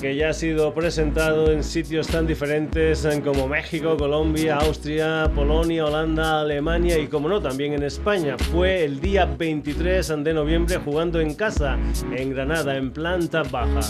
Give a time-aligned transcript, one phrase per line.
[0.00, 6.40] que ya ha sido presentado en sitios tan diferentes como México, Colombia, Austria, Polonia, Holanda,
[6.40, 8.36] Alemania y como no, también en España.
[8.38, 11.78] Fue el día 23 de noviembre jugando en casa,
[12.16, 13.80] en Granada, en planta baja.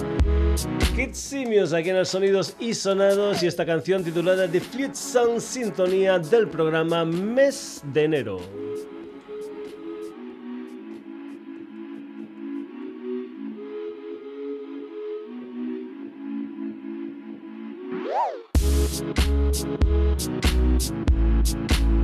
[0.97, 5.41] Kid Simios aquí en el Sonidos y Sonados y esta canción titulada The Fleet Sound
[5.41, 8.98] Sintonía del programa Mes de Enero.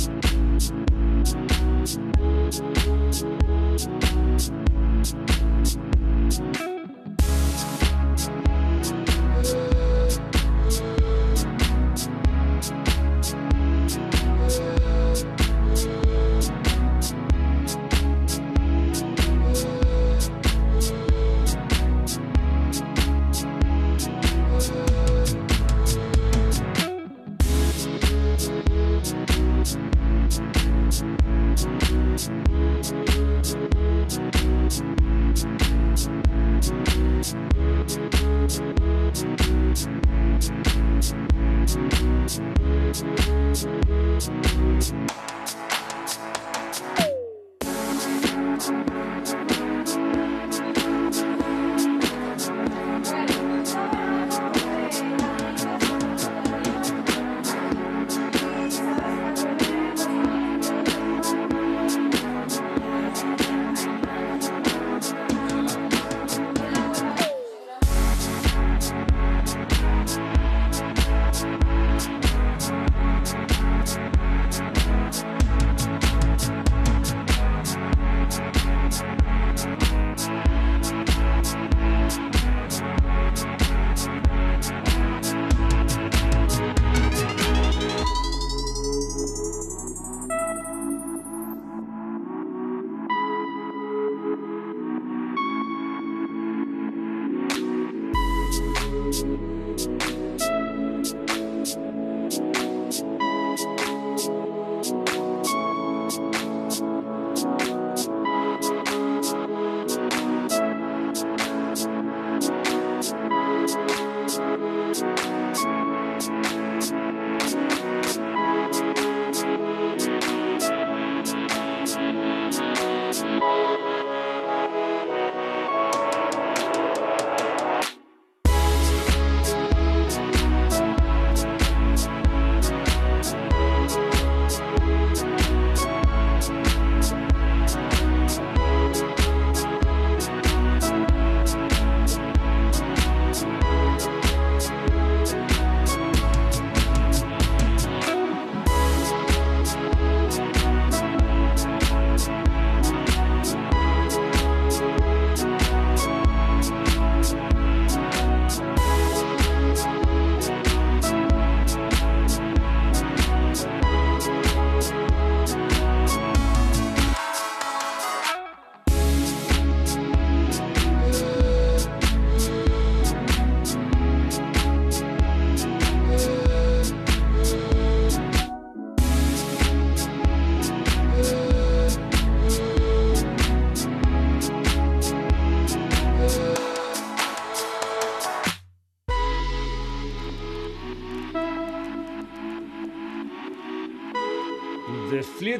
[0.00, 0.30] Thank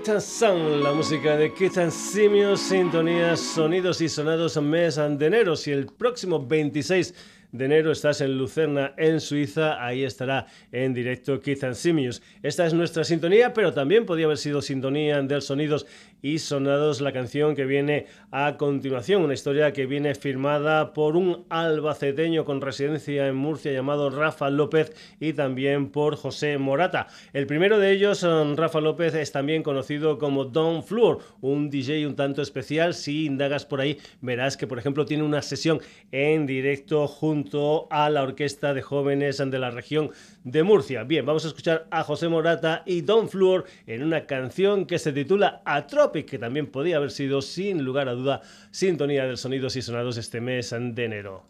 [0.03, 5.53] Kit Sun, la música de Kit Simios, sintonías, sonidos y sonados mes de enero.
[5.67, 7.13] Y el próximo 26
[7.61, 12.23] de enero estás en Lucerna, en Suiza, ahí estará en directo Keith and Simius.
[12.43, 15.87] Esta es nuestra sintonía, pero también podría haber sido sintonía del Sonidos
[16.23, 21.45] y Sonados la canción que viene a continuación, una historia que viene firmada por un
[21.51, 27.09] albaceteño con residencia en Murcia llamado Rafa López y también por José Morata.
[27.35, 32.07] El primero de ellos, um, Rafa López, es también conocido como Don Floor, un DJ
[32.07, 32.95] un tanto especial.
[32.95, 35.81] Si indagas por ahí, verás que, por ejemplo, tiene una sesión
[36.11, 37.50] en directo junto
[37.91, 40.11] a la orquesta de jóvenes de la región
[40.45, 41.03] de Murcia.
[41.03, 45.13] Bien, vamos a escuchar a José Morata y Don Floor en una canción que se
[45.13, 49.83] titula Atropic, que también podía haber sido, sin lugar a duda, sintonía de sonidos y
[49.83, 51.43] sonados este mes de enero.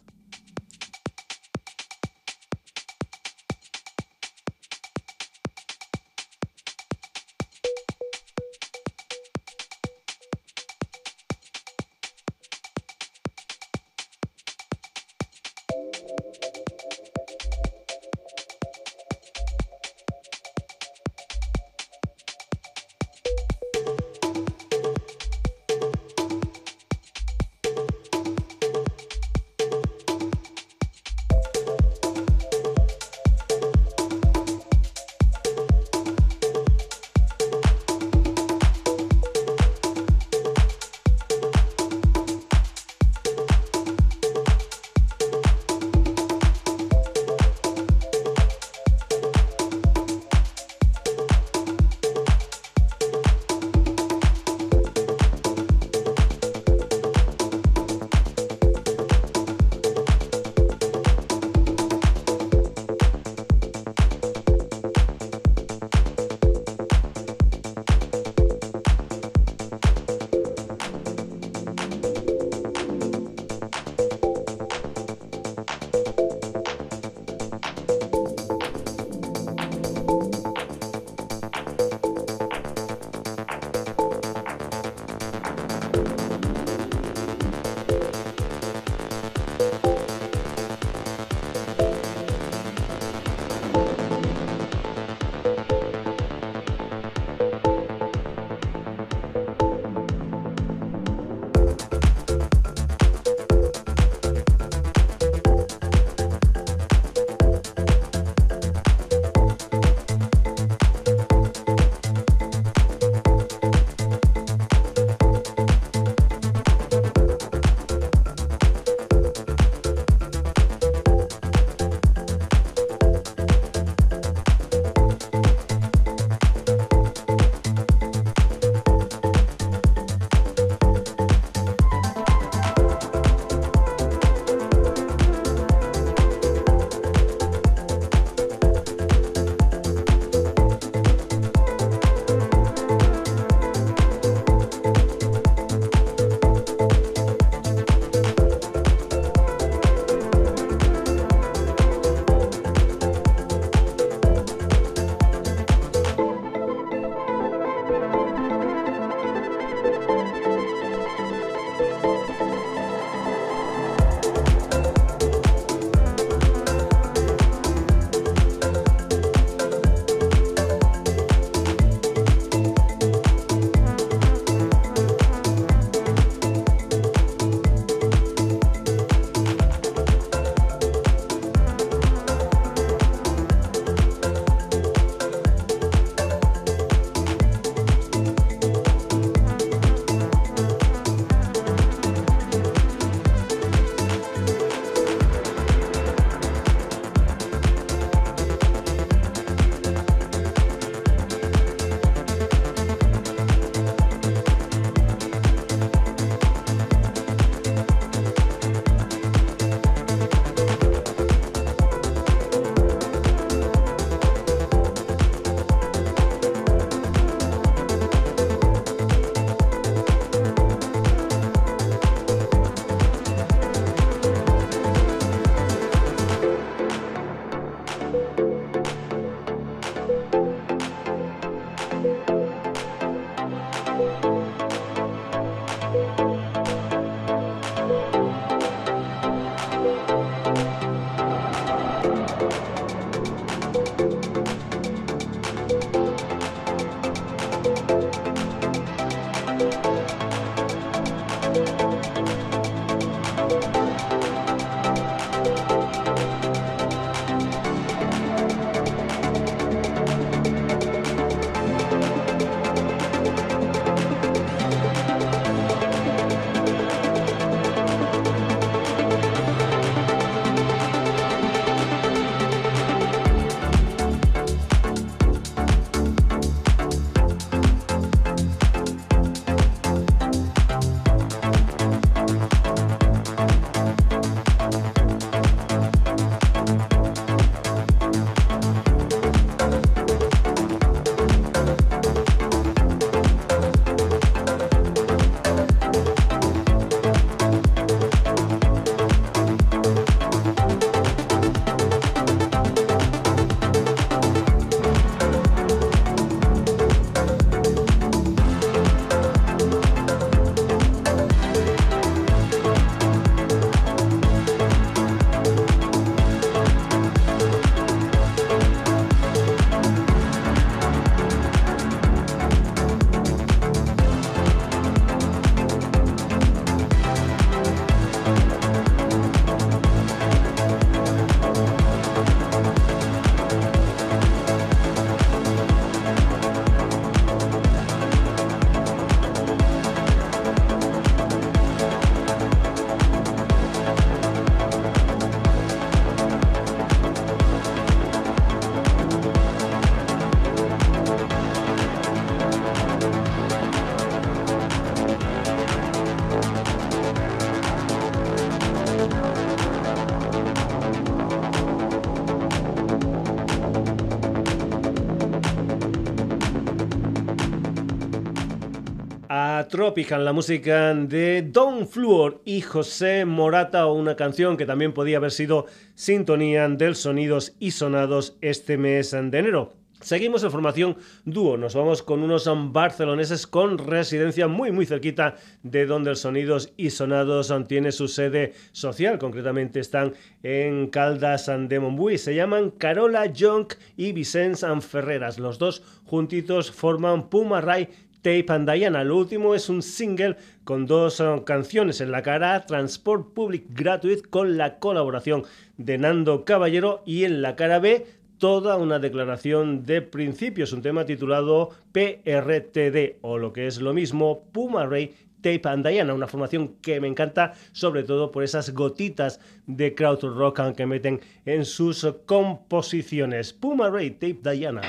[369.71, 375.31] Tropical, la música de Don Fluor y José Morata, una canción que también podía haber
[375.31, 379.73] sido sintonía del Sonidos y Sonados este mes de enero.
[380.01, 385.85] Seguimos en formación dúo, nos vamos con unos barceloneses con residencia muy muy cerquita de
[385.85, 390.13] donde el Sonidos y Sonados tiene su sede social, concretamente están
[390.43, 397.29] en Caldas de Montbui, se llaman Carola Jonk y Vicens Ferreras, los dos juntitos forman
[397.29, 397.87] Puma Ray
[398.21, 399.03] Tape and Diana.
[399.03, 404.27] Lo último es un single con dos eh, canciones en la cara Transport Public Gratuit
[404.29, 405.43] con la colaboración
[405.77, 408.05] de Nando Caballero y en la cara B
[408.37, 414.45] toda una declaración de principios, un tema titulado PRTD o lo que es lo mismo
[414.51, 419.39] Puma Ray Tape and Diana, una formación que me encanta, sobre todo por esas gotitas
[419.67, 423.53] de crowd rock que meten en sus composiciones.
[423.53, 424.81] Puma Ray Tape Diana.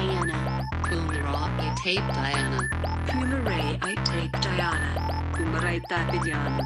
[0.00, 0.66] Diana.
[0.82, 2.60] Kumara, I tape Diana.
[3.04, 4.88] Kumare, I tape Diana.
[5.36, 6.64] Kumarai tapidiana.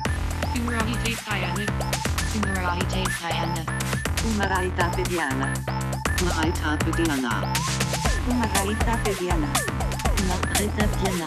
[0.55, 1.83] Kumarai tape Diana.
[2.31, 3.65] Kumarai tape Diana.
[4.23, 5.49] Kumarai tapidiana.
[6.15, 7.27] Kumarai tapidiana.
[8.23, 9.49] Kumarai tapidiana.
[10.15, 10.69] Diana.
[10.77, 11.27] tapidiana.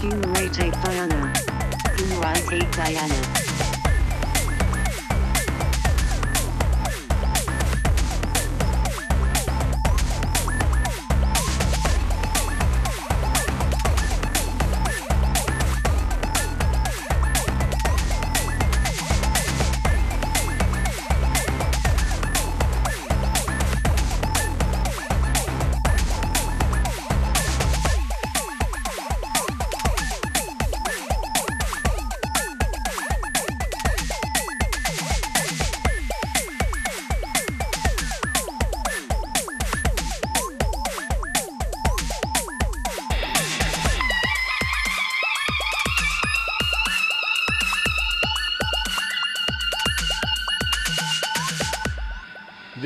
[0.00, 1.32] Kumarai tape Diana.
[1.96, 3.43] Kumarai tape Diana.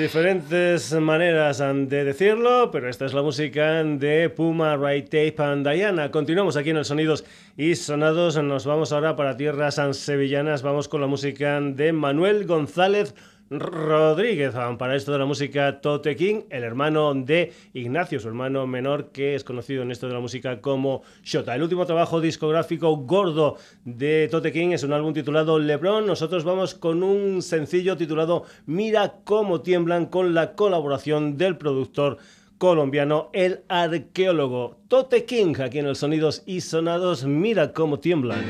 [0.08, 6.10] Diferentes maneras de decirlo, pero esta es la música de Puma, Right Tape and Diana.
[6.10, 7.26] Continuamos aquí en el Sonidos
[7.58, 8.42] y Sonados.
[8.42, 10.62] Nos vamos ahora para tierras sevillanas.
[10.62, 13.14] Vamos con la música de Manuel González
[13.50, 14.54] Rodríguez.
[14.78, 19.34] Para esto de la música, Tote King, el hermano de Ignacio, su hermano menor, que
[19.34, 21.54] es conocido en esto de la música como Shota.
[21.54, 26.06] El último trabajo discográfico gordo de Tote King es un álbum titulado LeBron.
[26.06, 32.18] Nosotros vamos con un sencillo titulado Mira cómo tiemblan con la colaboración del productor
[32.58, 37.24] colombiano, el arqueólogo Tote King, aquí en el Sonidos y Sonados.
[37.24, 38.44] Mira cómo tiemblan.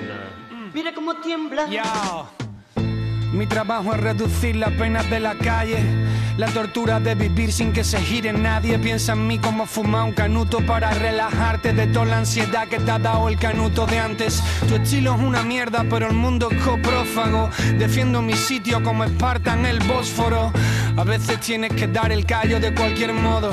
[0.74, 1.70] Mira cómo tiemblan.
[3.32, 5.78] Mi trabajo es reducir las penas de la calle.
[6.38, 8.78] La tortura de vivir sin que se gire nadie.
[8.78, 12.90] Piensa en mí como fumar un canuto para relajarte de toda la ansiedad que te
[12.90, 14.42] ha dado el canuto de antes.
[14.68, 17.50] Tu estilo es una mierda, pero el mundo es coprófago.
[17.78, 20.52] Defiendo mi sitio como Esparta en el Bósforo.
[20.96, 23.52] A veces tienes que dar el callo de cualquier modo.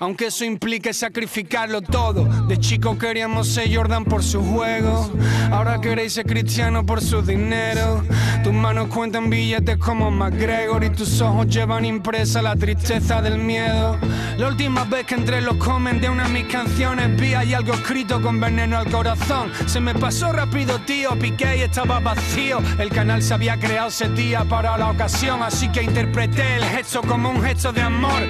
[0.00, 2.24] Aunque eso implique sacrificarlo todo.
[2.46, 5.10] De chico queríamos ser Jordan por su juego.
[5.50, 8.04] Ahora queréis ser cristiano por su dinero.
[8.44, 13.98] Tus manos cuentan billetes como McGregor y tus ojos llevan impresa la tristeza del miedo.
[14.36, 17.74] La última vez que entré los comen de una de mis canciones vi ahí algo
[17.74, 19.50] escrito con veneno al corazón.
[19.66, 22.60] Se me pasó rápido, tío, piqué y estaba vacío.
[22.78, 27.02] El canal se había creado ese día para la ocasión, así que interpreté el gesto
[27.02, 28.22] como un gesto de amor.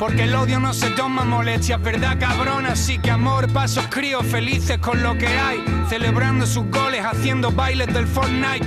[0.00, 2.66] Porque el odio no se toma molestia, ¿verdad, cabrón?
[2.66, 5.62] Así que amor, pasos críos felices con lo que hay.
[5.88, 8.66] Celebrando sus goles, haciendo bailes del Fortnite.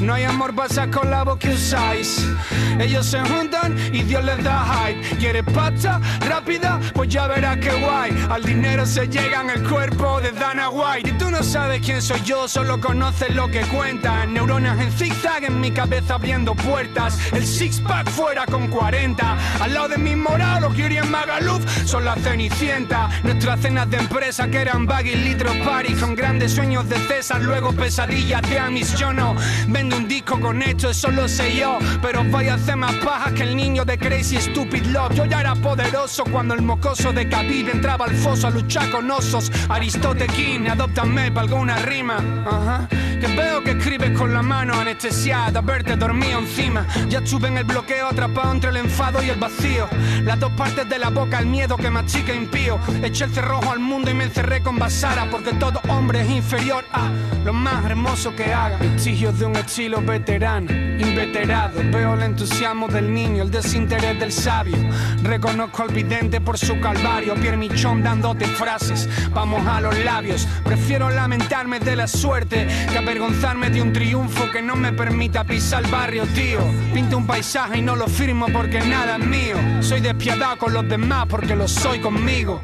[0.00, 2.26] No hay amor pasa con la voz que usáis.
[2.78, 5.16] Ellos se juntan y Dios les da hype.
[5.16, 6.80] ¿Quieres pasta rápida?
[6.94, 8.10] Pues ya verás que guay.
[8.30, 11.10] Al dinero se llega en el cuerpo de Dana White.
[11.10, 14.32] Y tú no sabes quién soy yo, solo conoces lo que cuentan.
[14.32, 17.18] Neuronas en zigzag en mi cabeza abriendo puertas.
[17.32, 19.36] El six pack fuera con 40.
[19.60, 23.10] Al lado de mi moral, o en Magaluf son las cenicienta.
[23.22, 27.42] Nuestras cenas de empresa que eran baggy litros party con grandes sueños de César.
[27.42, 28.94] Luego pesadillas de Amis.
[28.96, 29.36] Yo no
[29.96, 31.78] un disco con esto, eso lo sé yo.
[32.02, 35.14] Pero voy a hacer más pajas que el niño de Crazy Stupid Love.
[35.14, 39.10] Yo ya era poderoso cuando el mocoso de Khabib entraba al foso a luchar con
[39.10, 39.50] osos.
[39.68, 42.16] Aristote King, adoptame para alguna rima.
[42.46, 42.88] Ajá.
[42.88, 46.86] Que veo que escribes con la mano anestesiada, verte dormido encima.
[47.08, 49.88] Ya estuve en el bloqueo atrapado entre el enfado y el vacío.
[50.22, 52.78] Las dos partes de la boca, el miedo que machica impío.
[53.02, 56.84] Eché el cerrojo al mundo y me encerré con Basara, porque todo hombre es inferior
[56.92, 57.10] a
[57.44, 58.78] lo más hermoso que haga.
[58.78, 61.80] Vestigios de un estilo veterano, inveterado.
[61.90, 64.76] Veo el entusiasmo del niño, el desinterés del sabio.
[65.22, 67.34] Reconozco al vidente por su calvario.
[67.34, 70.46] Pierre Michón dándote frases, vamos a los labios.
[70.64, 75.84] Prefiero lamentarme de la suerte que avergonzarme de un triunfo que no me permita pisar
[75.84, 76.60] el barrio, tío.
[76.92, 79.56] Pinto un paisaje y no lo firmo porque nada es mío.
[79.80, 82.60] Soy despiadado con los demás porque lo soy conmigo.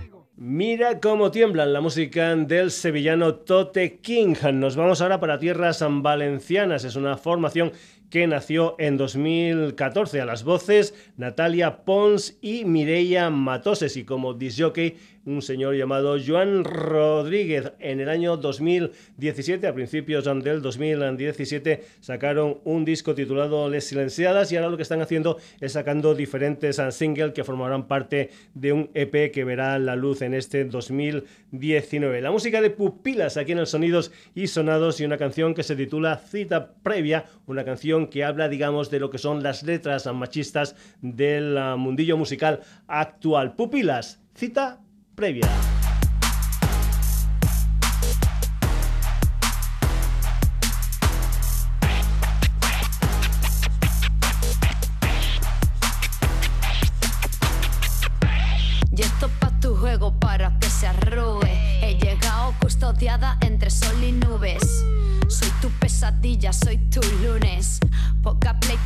[0.48, 4.36] Mira cómo tiemblan la música del sevillano Tote King.
[4.52, 6.84] Nos vamos ahora para tierras valencianas.
[6.84, 7.72] Es una formación
[8.10, 14.96] que nació en 2014 a las voces Natalia Pons y Mireia Matoses y como disjockey
[15.26, 17.72] un señor llamado Joan Rodríguez.
[17.80, 24.56] En el año 2017, a principios del 2017, sacaron un disco titulado Les Silenciadas y
[24.56, 29.32] ahora lo que están haciendo es sacando diferentes singles que formarán parte de un EP
[29.32, 32.20] que verá la luz en este 2019.
[32.20, 35.74] La música de Pupilas aquí en el Sonidos y Sonados y una canción que se
[35.74, 40.76] titula Cita Previa, una canción que habla, digamos, de lo que son las letras machistas
[41.02, 43.56] del mundillo musical actual.
[43.56, 44.85] Pupilas, cita
[45.16, 45.85] previa.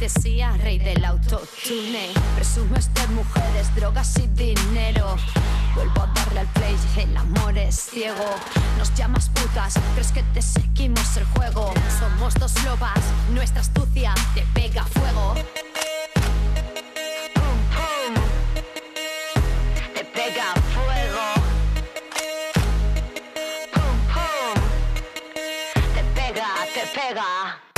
[0.00, 2.08] Rey del autotune.
[2.34, 5.14] Presumo de mujeres, drogas y dinero.
[5.74, 8.34] Vuelvo a darle al play, el amor es ciego.
[8.78, 11.74] Nos llamas putas, crees que te seguimos el juego.
[11.98, 12.98] Somos dos lobas,
[13.34, 15.34] nuestra astucia te pega fuego.
[19.94, 21.26] Te pega fuego.
[25.94, 27.69] Te pega, te pega.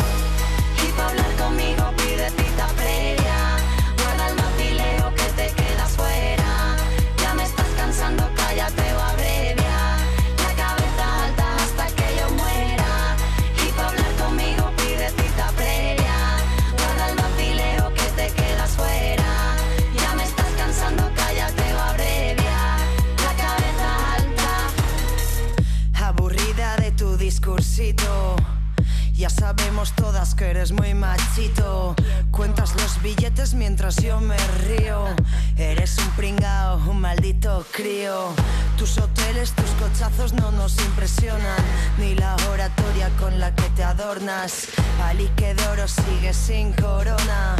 [46.32, 47.56] Sin corona.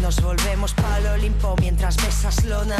[0.00, 2.76] Nos volvemos pa'l Olimpo mientras besas lona.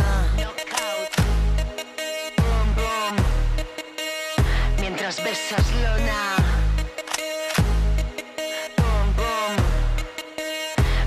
[4.81, 6.37] Mientras besas lona.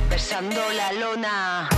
[0.09, 1.74] Besando la lona.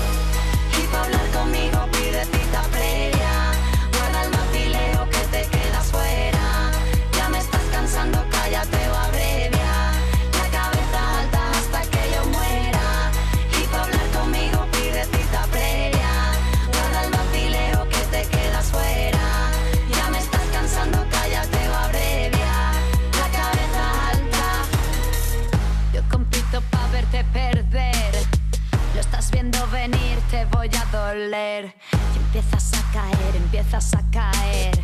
[33.68, 34.82] Empiezas a caer.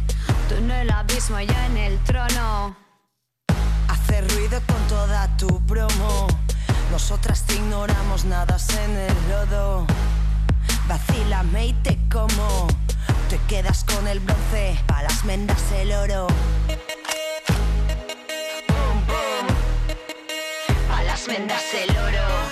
[0.50, 2.76] Tú en el abismo, yo en el trono.
[3.88, 6.28] Hace ruido con toda tu promo.
[6.92, 9.86] Nosotras te ignoramos, nadas en el lodo.
[10.88, 12.68] Vacílame y te como.
[13.30, 16.28] Te quedas con el bronce, pa' las mendas el oro.
[20.90, 22.43] Pa' las mendas el oro.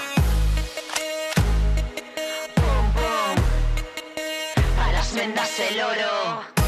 [5.31, 6.60] Mendas el oro.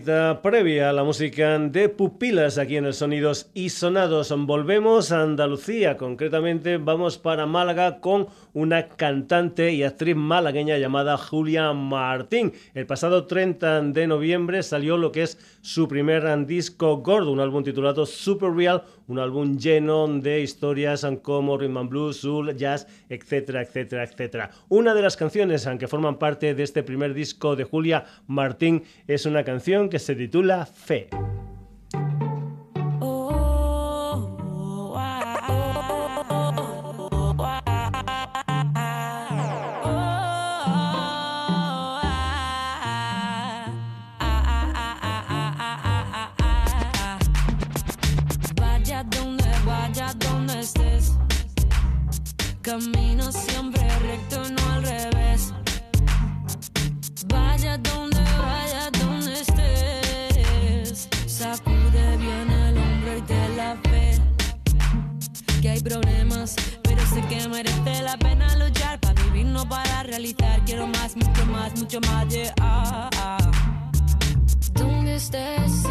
[0.00, 4.34] Cita previa a la música de Pupilas aquí en el Sonidos y Sonados.
[4.34, 11.74] Volvemos a Andalucía, concretamente vamos para Málaga con una cantante y actriz malagueña llamada Julia
[11.74, 12.54] Martín.
[12.72, 17.62] El pasado 30 de noviembre salió lo que es su primer disco gordo, un álbum
[17.62, 23.60] titulado Super Real, un álbum lleno de historias como rhythm and blues, soul, jazz, etcétera,
[23.60, 24.50] etcétera, etcétera.
[24.70, 29.26] Una de las canciones que forman parte de este primer disco de Julia Martín es
[29.26, 31.08] una canción que se titula Fe.
[48.54, 51.16] Vaya donde vaya donde estés.
[52.62, 53.32] Camino
[65.82, 70.60] problemas, pero sé que merece la pena luchar para vivir, no para realizar.
[70.64, 73.50] Quiero más, mucho más, mucho más de ah, ah.
[74.74, 75.82] Donde estés,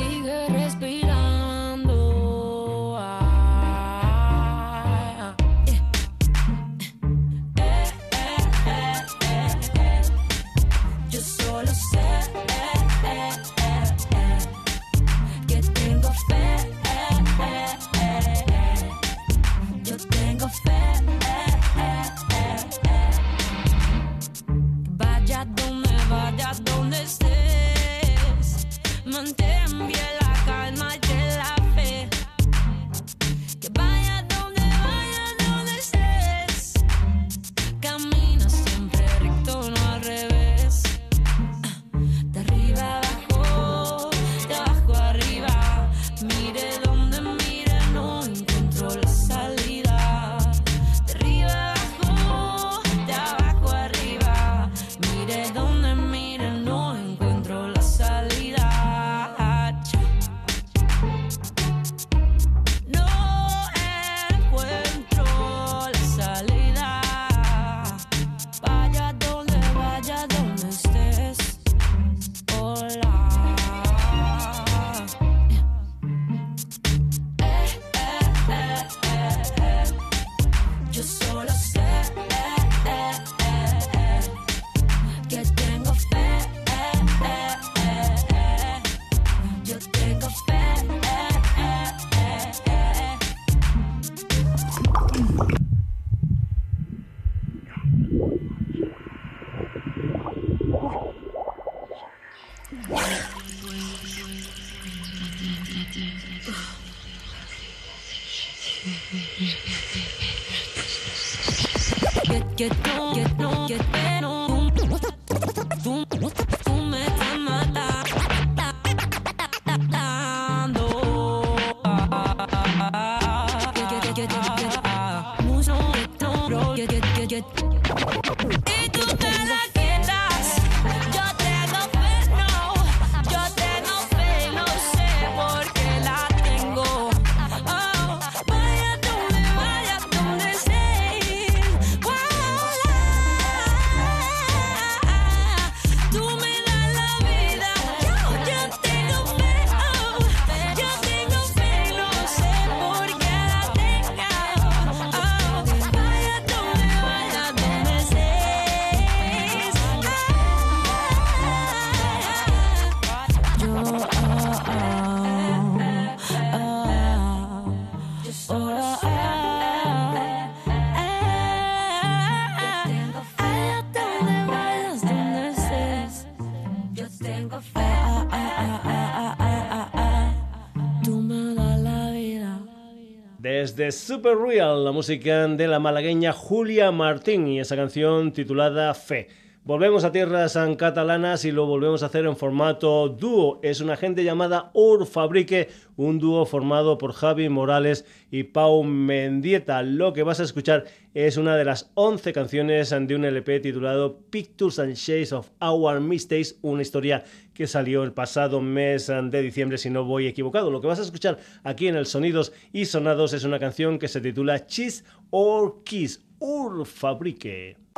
[183.80, 189.30] de Super Real, la música de la malagueña Julia Martín y esa canción titulada Fe.
[189.66, 193.60] Volvemos a tierras catalanas y lo volvemos a hacer en formato dúo.
[193.62, 195.68] Es una gente llamada Ur Fabrique,
[195.98, 199.84] un dúo formado por Javi Morales y Pau Mendieta.
[199.84, 204.22] Lo que vas a escuchar es una de las 11 canciones de un LP titulado
[204.32, 209.78] Pictures and Shades of Our Mistakes, una historia que salió el pasado mes de diciembre,
[209.78, 210.72] si no voy equivocado.
[210.72, 214.08] Lo que vas a escuchar aquí en el Sonidos y Sonados es una canción que
[214.08, 217.89] se titula Cheese or Kiss, Ur Fabrique.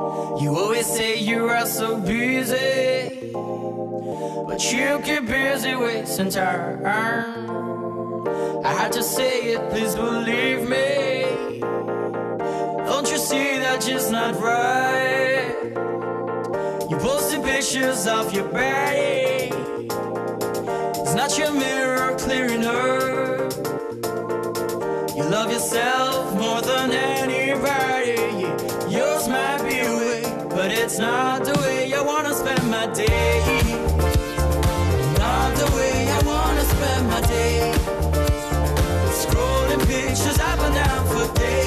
[0.41, 3.31] You always say you are so busy,
[4.47, 6.85] but you keep busy wasting time.
[8.65, 11.59] I had to say it, please believe me.
[12.89, 15.55] Don't you see that just not right?
[16.89, 19.51] You posting pictures of your body.
[20.99, 23.53] It's not your mirror clear enough.
[25.15, 27.20] You love yourself more than anybody.
[30.91, 33.39] It's not the way I wanna spend my day.
[35.17, 37.71] Not the way I wanna spend my day.
[39.21, 41.60] Scrolling pictures up and down for days.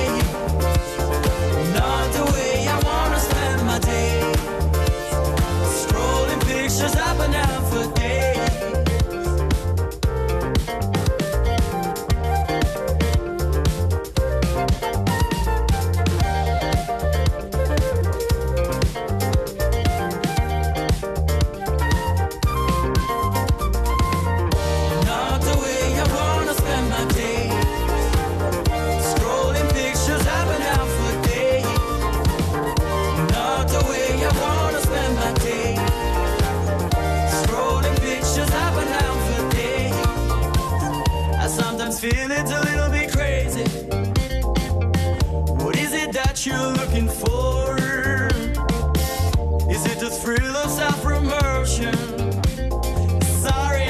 [51.75, 51.91] Sorry,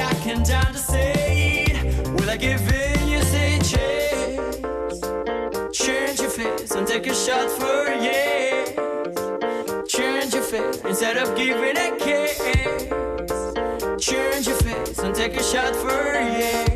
[0.01, 1.67] I can't down to say.
[2.15, 3.07] Will I give in?
[3.07, 4.59] You say chase.
[5.71, 8.73] Change your face and take a shot for yes.
[9.87, 12.39] Change your face instead of giving a kiss.
[14.03, 16.74] Change your face and take a shot for yes.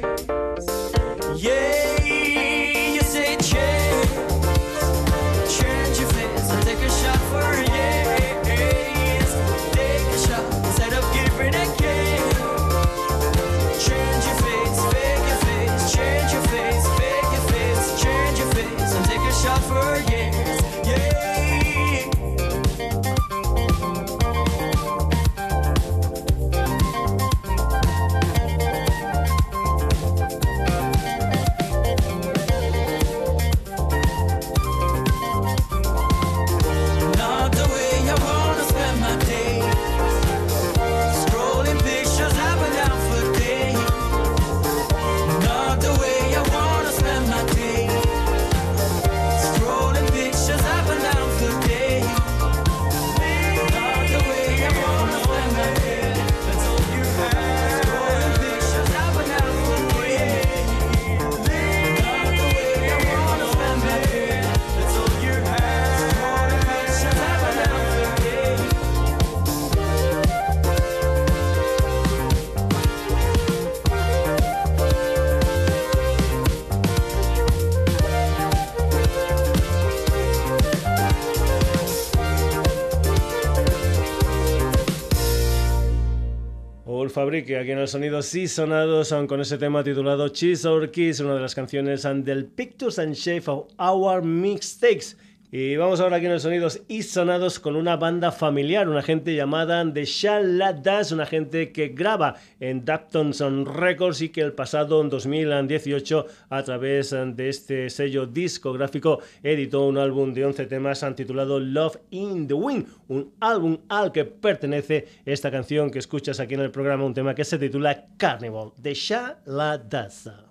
[87.19, 91.19] Ulf Fabrique, aquí en el sonido sí sonados con ese tema titulado Cheese or Kiss,
[91.19, 95.17] una de las canciones del Pictures and Shape of Our Mixtakes.
[95.51, 99.33] Y vamos ahora aquí en los sonidos y sonados con una banda familiar, una gente
[99.33, 106.27] llamada The Shaladas, una gente que graba en Daptonson Records y que el pasado 2018
[106.49, 112.47] a través de este sello discográfico editó un álbum de 11 temas titulado Love in
[112.47, 117.05] the Wind, un álbum al que pertenece esta canción que escuchas aquí en el programa,
[117.05, 120.48] un tema que se titula Carnival, The Shaladas.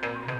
[0.00, 0.37] Thank you.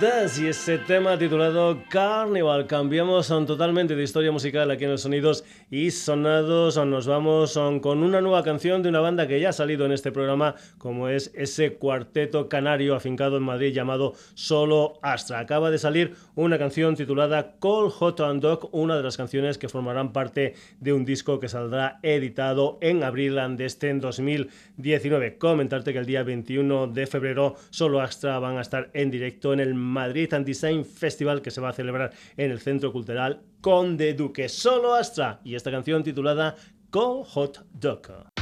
[0.00, 2.68] Y ese tema titulado Carnival.
[2.68, 6.76] Cambiamos totalmente de historia musical aquí en los sonidos y sonados.
[6.86, 10.12] Nos vamos con una nueva canción de una banda que ya ha salido en este
[10.12, 15.40] programa, como es ese cuarteto canario afincado en Madrid llamado Solo Astra.
[15.40, 19.68] Acaba de salir una canción titulada Call Hot and Dog, una de las canciones que
[19.68, 25.38] formarán parte de un disco que saldrá editado en abril de este en 2019.
[25.38, 29.60] Comentarte que el día 21 de febrero Solo Astra van a estar en directo en
[29.60, 34.48] el Madrid Design Festival que se va a celebrar en el Centro Cultural Conde Duque.
[34.48, 36.56] Solo Astra y esta canción titulada
[36.90, 38.37] Call Hot Dog.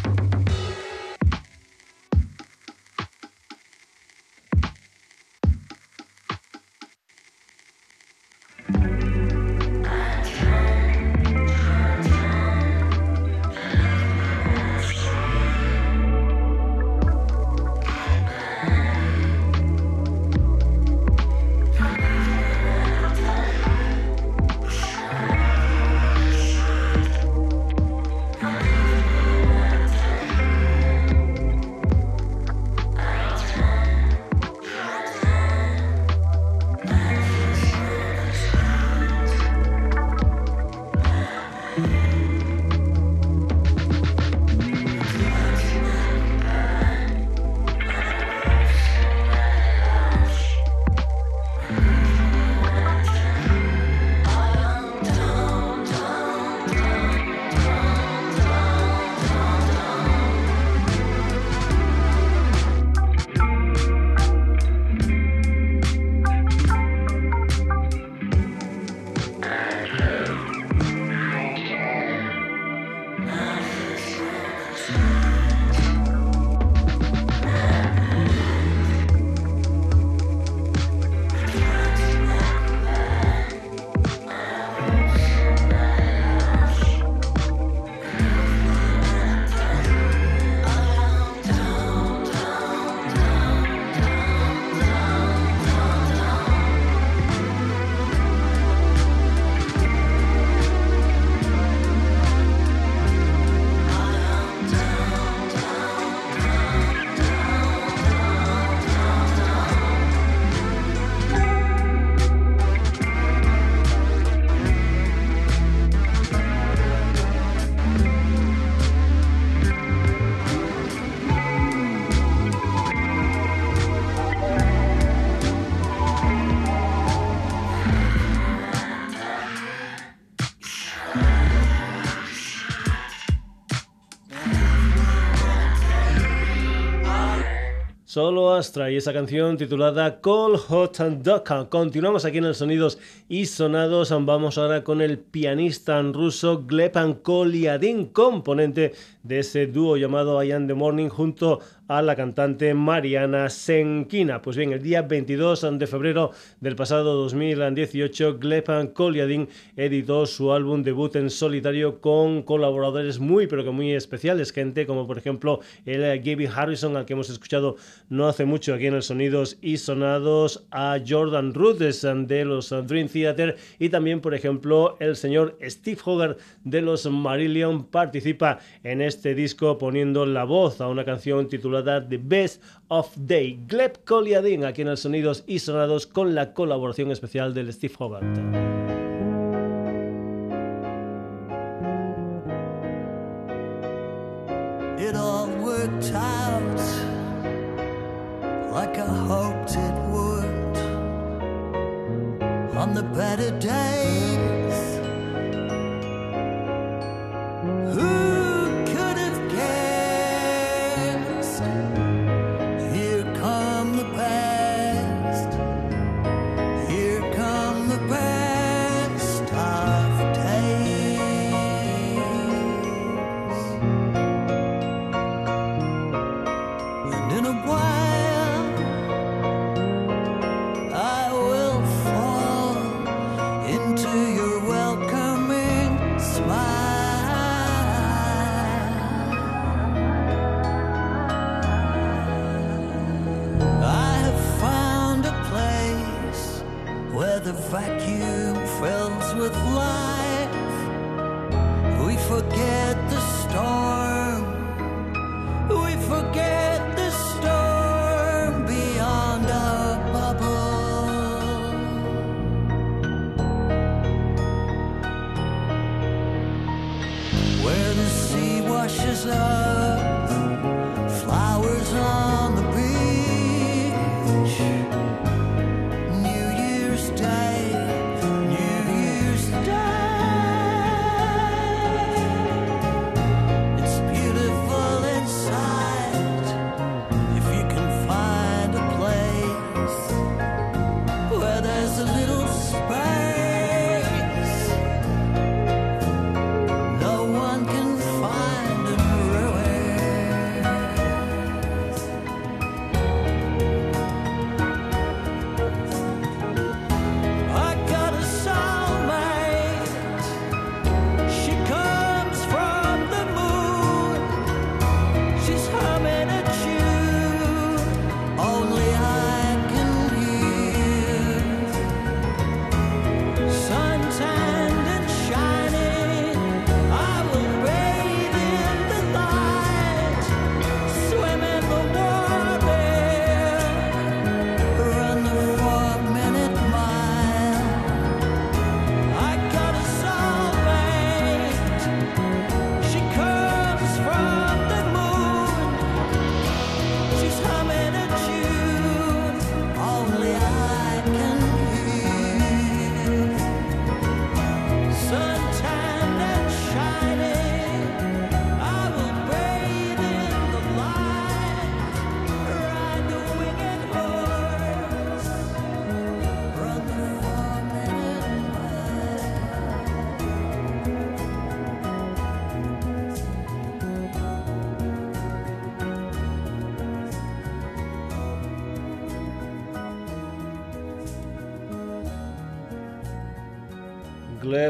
[138.17, 141.69] Solo Astra y esa canción titulada Call Hot and Duck.
[141.69, 142.99] Continuamos aquí en el Sonidos
[143.29, 144.09] y Sonados.
[144.09, 148.95] Vamos ahora con el pianista ruso Glepan Koliadin, componente
[149.27, 154.43] de ese dúo llamado I Am the Morning junto a la cantante Mariana Senkina.
[154.43, 160.83] Pues bien, el día 22 de febrero del pasado 2018, Glepan Koliadin editó su álbum
[160.83, 164.53] debut en solitario con colaboradores muy, pero que muy especiales.
[164.53, 167.77] Gente como, por ejemplo, el Gaby Harrison, al que hemos escuchado
[168.09, 173.09] no hace mucho aquí en el Sonidos y Sonados, a Jordan Rudess de los Dream
[173.09, 179.16] Theater y también, por ejemplo, el señor Steve Hogarth de los Marillion participa en este
[179.25, 183.59] disco poniendo la voz a una canción titulada The Best of Day.
[183.67, 188.17] Gleb Koliadin aquí en el Sonidos y Sonados con la colaboración especial del Steve all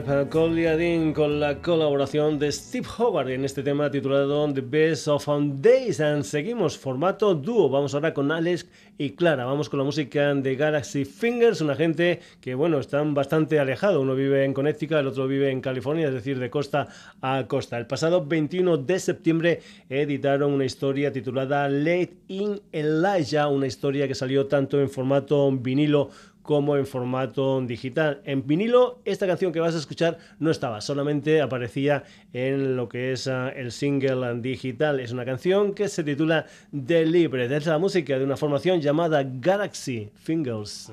[0.06, 5.26] Con la colaboración de Steve Howard en este tema titulado The Best of
[5.56, 5.98] Days.
[5.98, 7.68] And seguimos formato dúo.
[7.68, 9.46] Vamos ahora con Alex y Clara.
[9.46, 14.00] Vamos con la música de Galaxy Fingers, una gente que, bueno, están bastante alejados.
[14.00, 16.86] Uno vive en Connecticut, el otro vive en California, es decir, de costa
[17.20, 17.76] a costa.
[17.76, 24.14] El pasado 21 de septiembre editaron una historia titulada Late in Elijah, una historia que
[24.14, 26.10] salió tanto en formato vinilo
[26.46, 28.22] como en formato digital.
[28.24, 33.12] En vinilo, esta canción que vas a escuchar no estaba, solamente aparecía en lo que
[33.12, 35.00] es ah, el single digital.
[35.00, 40.10] Es una canción que se titula Delibre, de la música de una formación llamada Galaxy
[40.14, 40.92] Fingers.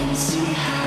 [0.00, 0.79] in my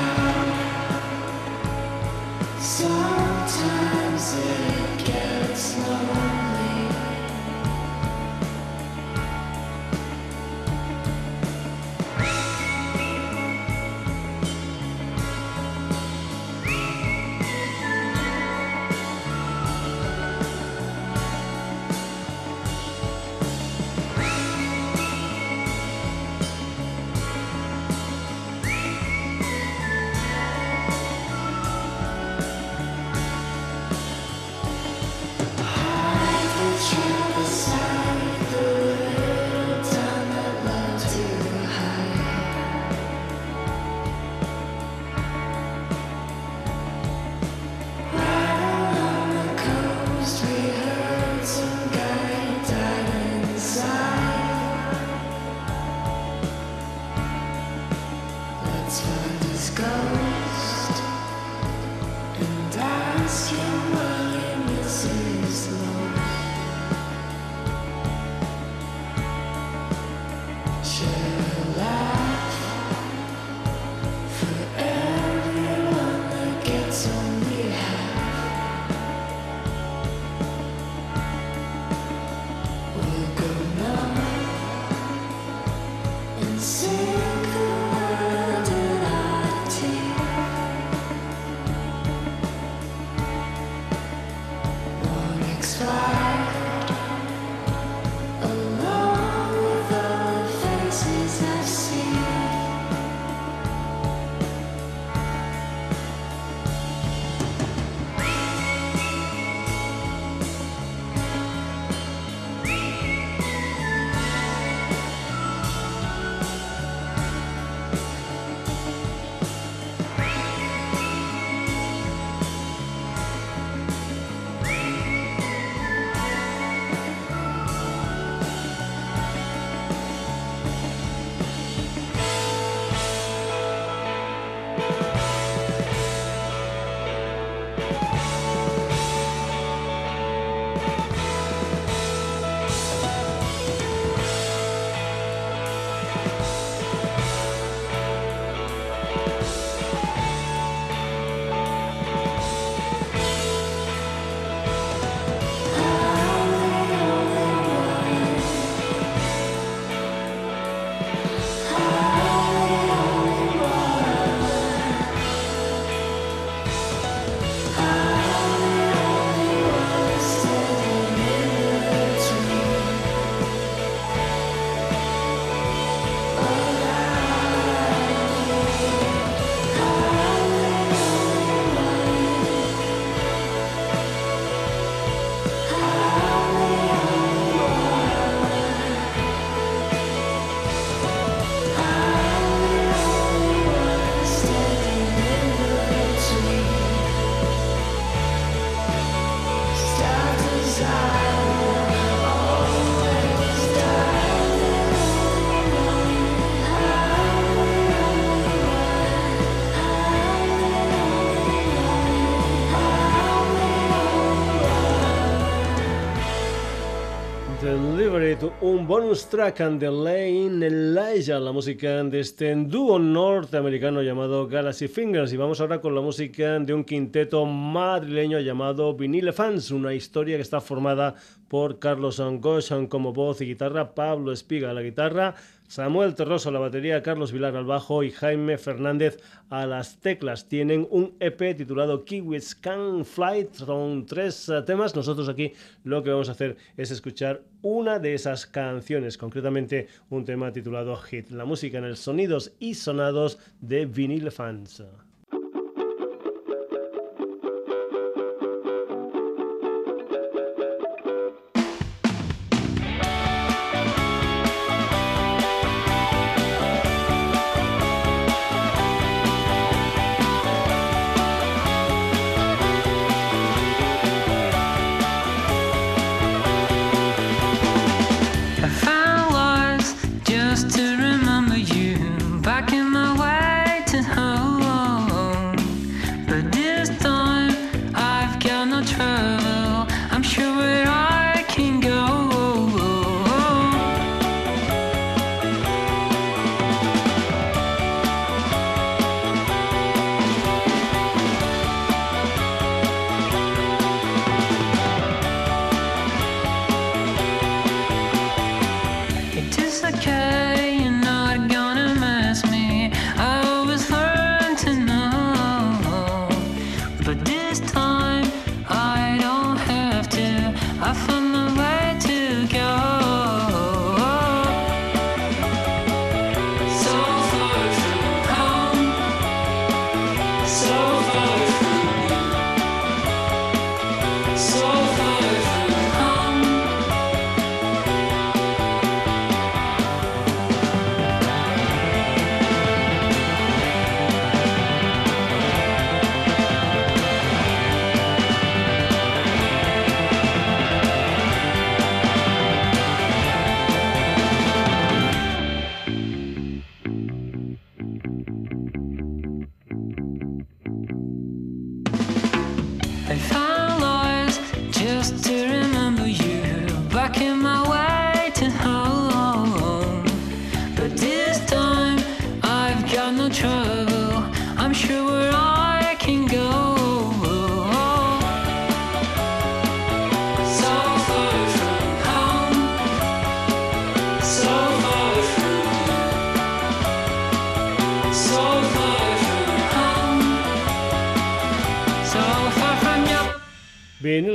[218.60, 224.88] un bonus track and the Lane Elijah, la música de este dúo norteamericano llamado Galaxy
[224.88, 225.32] Fingers.
[225.32, 230.36] Y vamos ahora con la música de un quinteto madrileño llamado Vinile Fans, una historia
[230.36, 231.14] que está formada
[231.48, 235.34] por Carlos Angoshan como voz y guitarra, Pablo Espiga la guitarra,
[235.74, 239.18] Samuel Terroso a la batería, Carlos Vilar al bajo y Jaime Fernández
[239.50, 240.48] a las teclas.
[240.48, 244.94] Tienen un EP titulado Kiwis Can Fly, son tres eh, temas.
[244.94, 245.52] Nosotros aquí
[245.82, 250.94] lo que vamos a hacer es escuchar una de esas canciones, concretamente un tema titulado
[250.94, 254.80] Hit, la música en el sonidos y sonados de Vinyl Fans.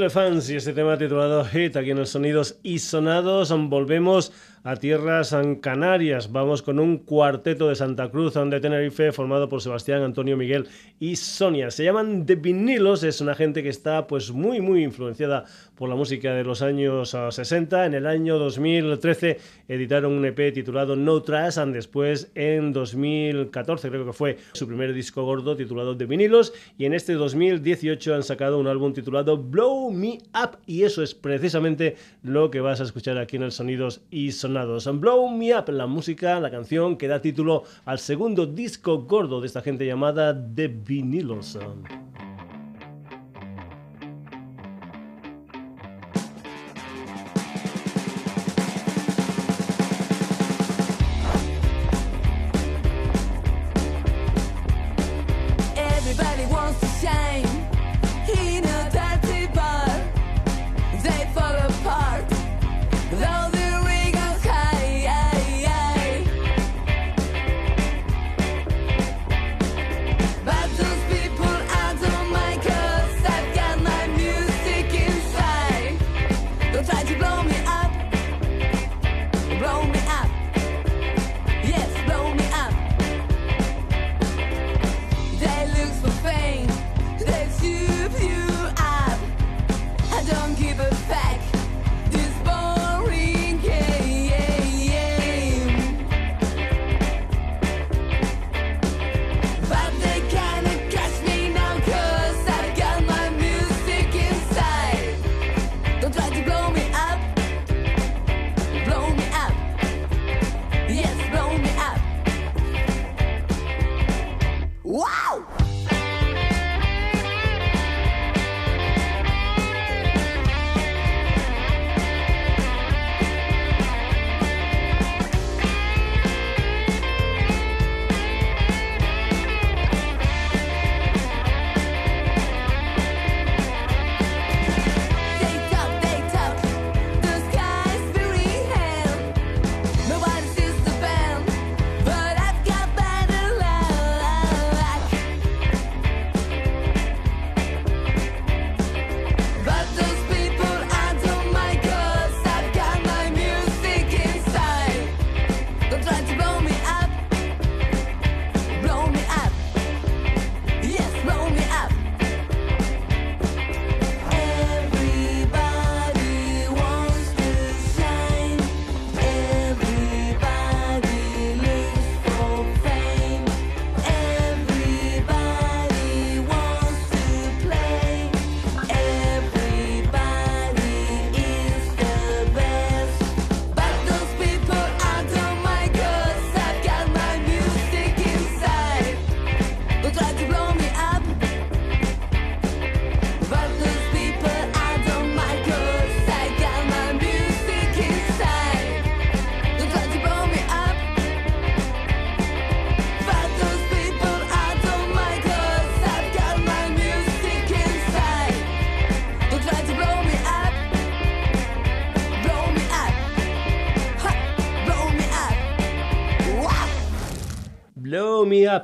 [0.10, 3.54] Fans y este tema titulado Hit aquí en los sonidos y sonados.
[3.70, 4.32] Volvemos
[4.64, 6.32] a tierras canarias.
[6.32, 10.68] Vamos con un cuarteto de Santa Cruz de Tenerife formado por Sebastián, Antonio, Miguel
[11.00, 11.72] y Sonia.
[11.72, 15.46] Se llaman The Vinilos, es una gente que está pues muy muy influenciada
[15.80, 17.82] por la música de los años 60.
[17.82, 19.38] Ah, en el año 2013
[19.70, 24.94] editaron un EP titulado No Trash and después en 2014 creo que fue su primer
[24.94, 29.90] disco gordo titulado The Vinilos y en este 2018 han sacado un álbum titulado Blow
[29.92, 34.02] Me Up y eso es precisamente lo que vas a escuchar aquí en el Sonidos
[34.12, 39.04] y Sonados Blow Me Up, la música, la canción que da título al segundo disco
[39.04, 41.58] gordo de esta gente llamada The Vinilos.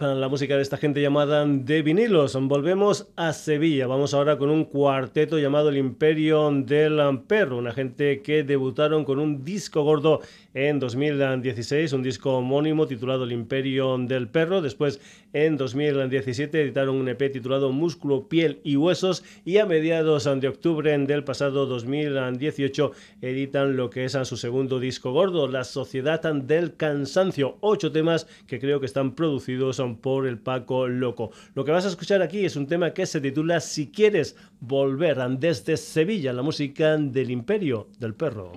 [0.02, 2.36] La música de esta gente llamada de vinilos.
[2.36, 3.88] Volvemos a Sevilla.
[3.88, 9.20] Vamos ahora con un cuarteto llamado El Imperio del Perro, una gente que debutaron con
[9.20, 10.22] un disco gordo
[10.56, 14.62] en 2016, un disco homónimo titulado El Imperio del Perro.
[14.62, 15.02] Después,
[15.34, 19.26] en 2017, editaron un EP titulado Músculo, Piel y Huesos.
[19.44, 22.92] Y a mediados de octubre del pasado 2018,
[23.22, 27.58] editan lo que es su segundo disco gordo, La Sociedad del Cansancio.
[27.60, 31.32] Ocho temas que creo que están producidos por el Paco Loco.
[31.54, 35.18] Lo que vas a escuchar aquí es un tema que se titula Si quieres volver
[35.38, 38.54] desde Sevilla, la música del Imperio del Perro.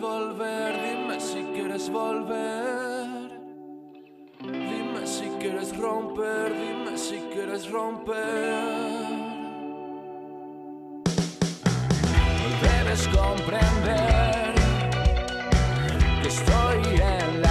[0.00, 3.30] Volver, dime si quieres volver.
[4.40, 8.98] Dime si quieres romper, dime si quieres romper.
[12.62, 14.54] Debes comprender
[16.22, 17.47] que estoy en la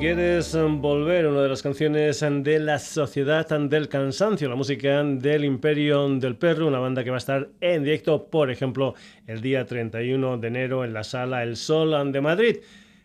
[0.00, 4.54] quieres um, volver, una de las canciones um, de la Sociedad um, del Cansancio, la
[4.54, 8.94] música del Imperio del Perro, una banda que va a estar en directo, por ejemplo,
[9.26, 12.56] el día 31 de enero en la sala El Sol de Madrid.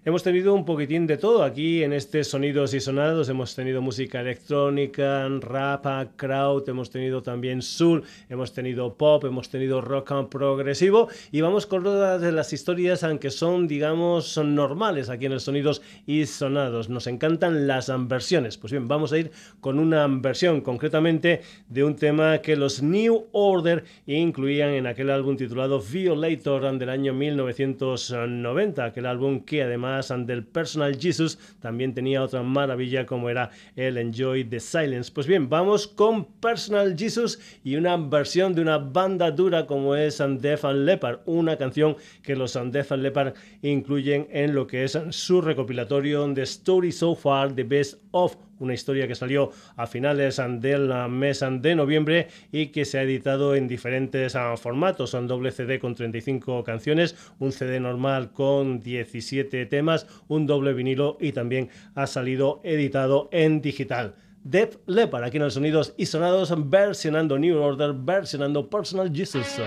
[0.07, 3.27] Hemos tenido un poquitín de todo aquí en este Sonidos y Sonados.
[3.27, 9.81] Hemos tenido música electrónica, rap, crowd, hemos tenido también soul, hemos tenido pop, hemos tenido
[9.81, 15.25] rock and progresivo y vamos con todas las historias aunque son, digamos, son normales aquí
[15.25, 16.87] en el Sonidos y Sonados.
[16.87, 18.59] Nos encantan las versiones.
[18.59, 23.25] Pues bien, vamos a ir con una versión concretamente de un tema que los New
[23.31, 30.45] Order incluían en aquel álbum titulado Violator del año 1990, aquel álbum que además del
[30.45, 35.11] Personal Jesus también tenía otra maravilla como era el Enjoy the Silence.
[35.13, 40.21] Pues bien, vamos con Personal Jesus y una versión de una banda dura como es
[40.39, 44.97] Def and Leppard, una canción que los Def and Leppard incluyen en lo que es
[45.09, 50.41] su recopilatorio de Story So Far, The Best of una historia que salió a finales
[50.59, 55.11] del mes de noviembre y que se ha editado en diferentes formatos.
[55.11, 61.17] Son doble CD con 35 canciones, un CD normal con 17 temas, un doble vinilo
[61.19, 64.15] y también ha salido editado en digital.
[64.43, 69.59] Def Leppard, aquí en los sonidos y sonados, versionando New Order, versionando Personal Jesus.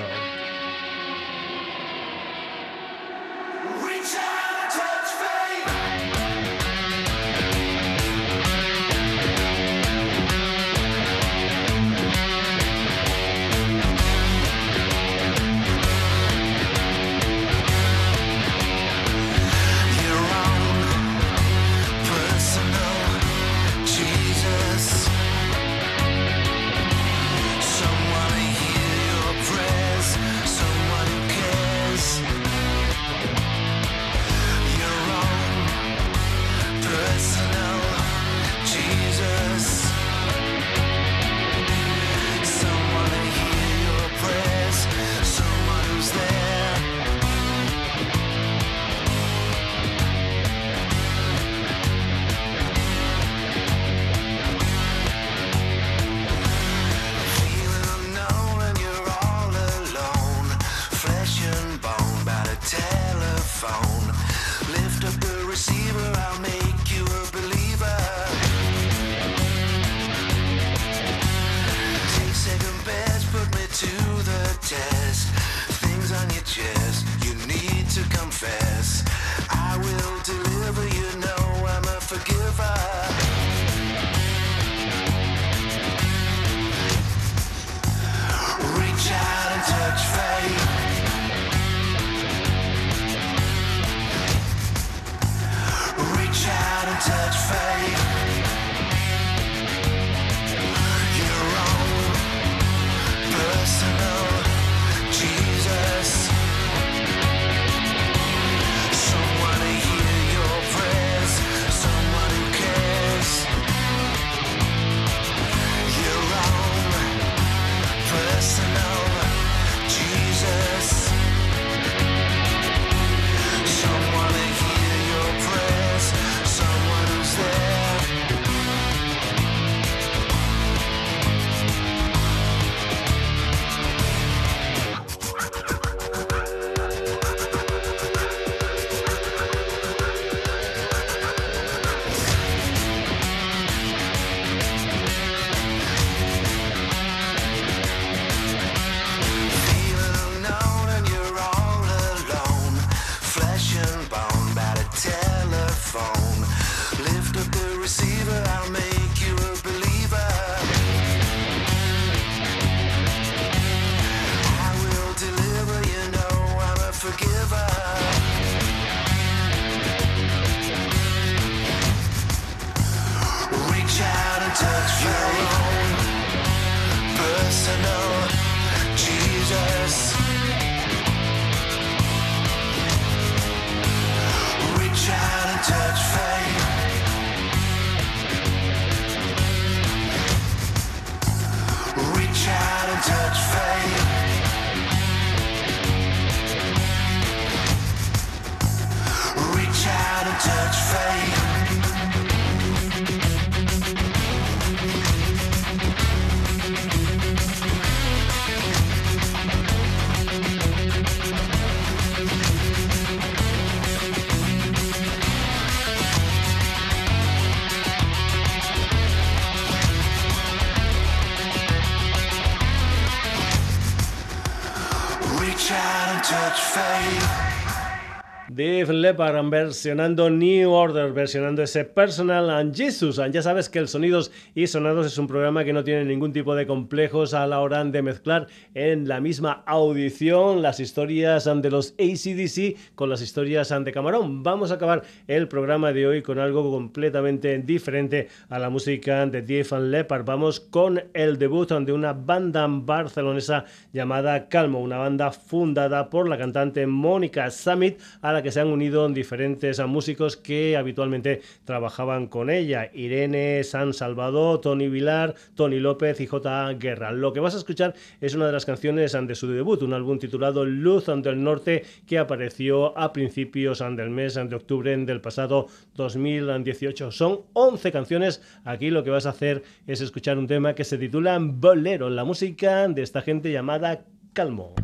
[229.19, 233.21] Versionando New Order, versionando ese Personal and Jesus.
[233.33, 236.55] Ya sabes que el Sonidos y Sonados es un programa que no tiene ningún tipo
[236.55, 241.95] de complejos a la hora de mezclar en la misma audición las historias de los
[241.99, 244.45] ACDC con las historias de Camarón.
[244.45, 249.43] Vamos a acabar el programa de hoy con algo completamente diferente a la música de
[249.43, 250.25] Dave Leppard.
[250.25, 256.39] Vamos con el debut de una banda barcelonesa llamada Calmo, una banda fundada por la
[256.39, 262.50] cantante Mónica Summit, a la que se han unido diferentes músicos que habitualmente trabajaban con
[262.50, 262.90] ella.
[262.92, 266.74] Irene San Salvador, Tony Vilar, Tony López y J.
[266.74, 267.12] Guerra.
[267.12, 270.18] Lo que vas a escuchar es una de las canciones de su debut, un álbum
[270.18, 277.11] titulado Luz del Norte que apareció a principios del mes de octubre del pasado 2018.
[277.12, 278.42] Son 11 canciones.
[278.64, 282.24] Aquí lo que vas a hacer es escuchar un tema que se titula Bolero, la
[282.24, 284.74] música de esta gente llamada Calmo.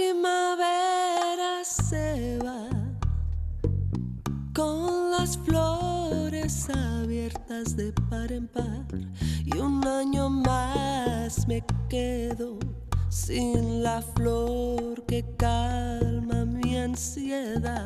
[0.00, 2.68] Primavera se va
[4.54, 8.86] con las flores abiertas de par en par
[9.44, 12.58] y un año más me quedo
[13.10, 17.84] sin la flor que calma mi ansiedad.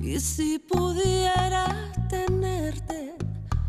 [0.00, 3.16] Y si pudiera tenerte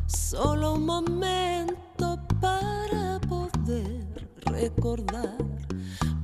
[0.05, 5.50] solo un momento para poder recordar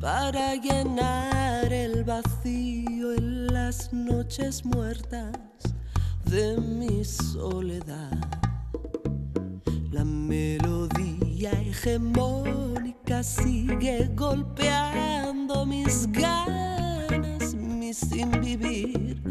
[0.07, 5.33] para llenar el vacío en las noches muertas
[6.23, 8.17] de mi soledad.
[9.91, 19.21] La melodía hegemónica sigue golpeando mis ganas, mi sin vivir.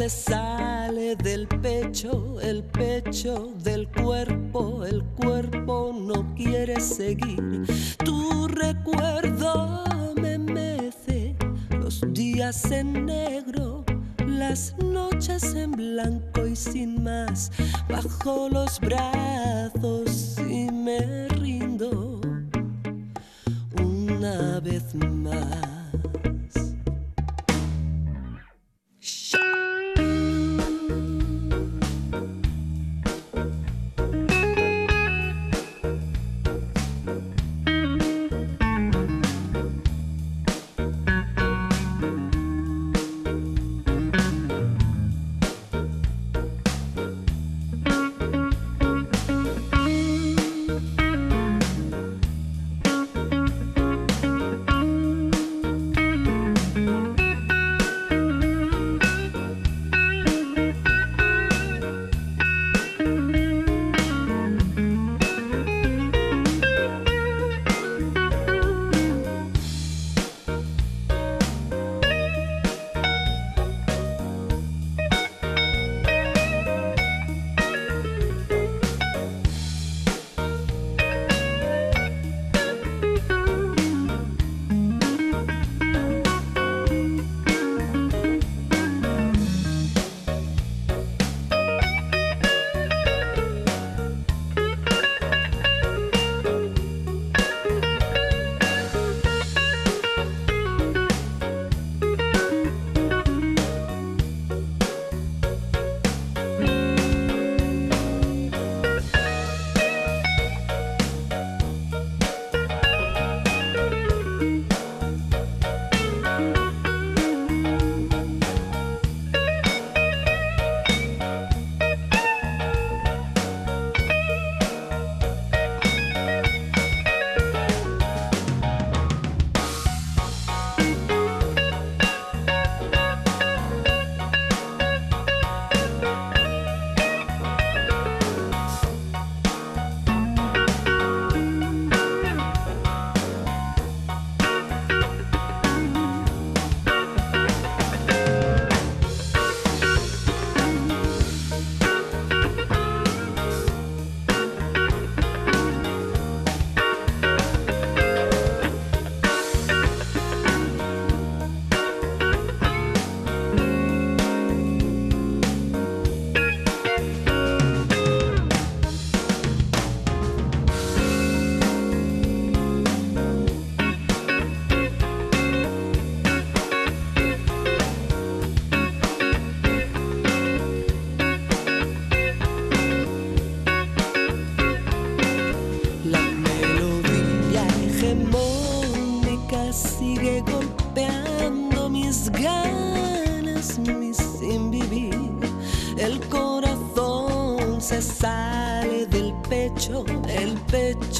[0.00, 7.66] Se sale del pecho, el pecho del cuerpo, el cuerpo no quiere seguir.
[8.02, 9.84] Tu recuerdo
[10.16, 11.36] me mece
[11.78, 13.84] los días en negro.
[14.26, 17.52] Las noches en blanco y sin más,
[17.86, 22.22] bajo los brazos y me rindo
[23.76, 25.70] una vez más.
[29.32, 29.59] mi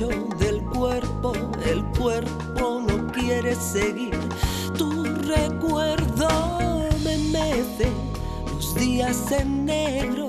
[0.09, 1.33] del cuerpo,
[1.67, 4.19] el cuerpo no quiere seguir.
[4.79, 6.29] Tu recuerdo
[7.05, 7.91] me mece
[8.47, 10.29] los días en negro,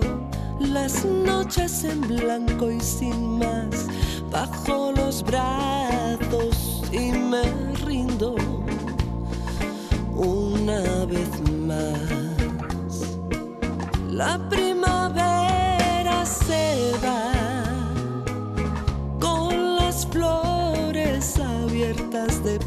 [0.59, 3.87] las noches en blanco y sin más,
[4.29, 7.43] bajo los brazos y me
[7.85, 8.35] rindo
[10.15, 11.29] una vez
[11.65, 11.97] más.
[14.09, 14.70] La primavera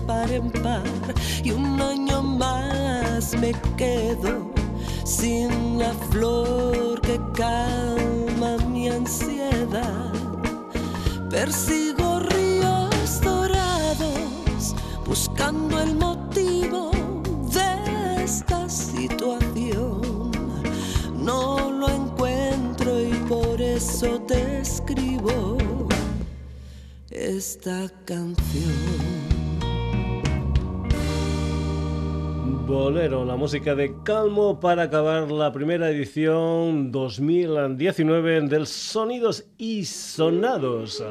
[0.07, 0.83] par en par
[1.43, 4.51] y un año más me quedo
[5.05, 10.13] sin la flor que calma mi ansiedad.
[11.31, 14.75] Persigo ríos dorados
[15.07, 16.91] buscando el motivo
[17.53, 20.31] de esta situación.
[21.17, 25.57] No lo encuentro y por eso te escribo
[27.11, 29.04] esta canción.
[32.67, 41.05] Bolero, la música de Calmo para acabar la primera edición 2019 del Sonidos y Sonados.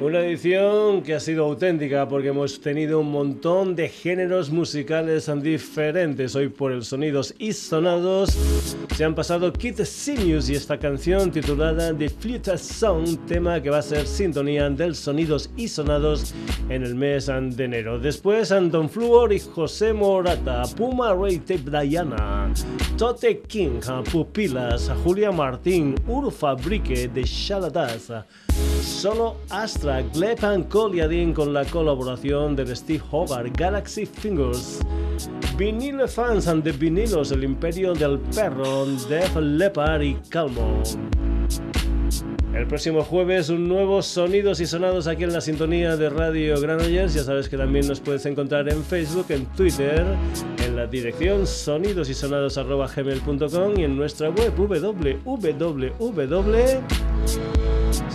[0.00, 6.34] Una edición que ha sido auténtica porque hemos tenido un montón de géneros musicales diferentes.
[6.34, 8.36] Hoy por el Sonidos y Sonados
[8.96, 13.78] se han pasado Kid Sinius y esta canción titulada The Flute Song, tema que va
[13.78, 16.34] a ser sintonía del Sonidos y Sonados
[16.68, 18.00] en el mes de enero.
[18.00, 22.52] Después Anton Fluor y José Morata, Puma Ray Tape Diana,
[22.96, 28.10] Tote King, Pupilas, Julia Martín, Urfabrique de Shaladas.
[28.82, 34.80] Solo Astra, Gleb and Coliadin con la colaboración de Steve Hogarth, Galaxy Fingers,
[35.56, 40.82] Vinilo Fans and the Vinilos, El Imperio del Perro, Def Leppard y Calmo.
[42.54, 47.14] El próximo jueves un nuevo Sonidos y Sonados aquí en la sintonía de Radio Granollers.
[47.14, 50.04] Ya sabes que también nos puedes encontrar en Facebook, en Twitter,
[50.64, 55.22] en la dirección sonidosysonados.gmail.com y en nuestra web www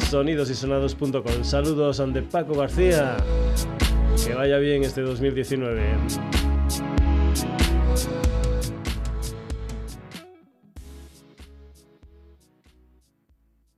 [0.10, 1.44] sonidosysonados.com.
[1.44, 3.18] Saludos ante Paco García.
[4.26, 6.47] Que vaya bien este 2019.